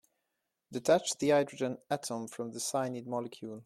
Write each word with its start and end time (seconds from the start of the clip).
Detach 0.71 1.15
the 1.19 1.29
hydrogen 1.29 1.77
atom 1.87 2.27
from 2.27 2.49
the 2.49 2.59
cyanide 2.59 3.05
molecule. 3.05 3.59